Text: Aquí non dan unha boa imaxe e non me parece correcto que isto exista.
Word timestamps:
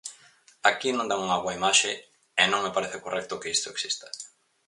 Aquí 0.69 0.89
non 0.93 1.09
dan 1.09 1.23
unha 1.25 1.41
boa 1.43 1.57
imaxe 1.59 1.91
e 2.41 2.43
non 2.51 2.63
me 2.65 2.73
parece 2.75 3.01
correcto 3.05 3.39
que 3.41 3.53
isto 3.55 3.67
exista. 3.71 4.07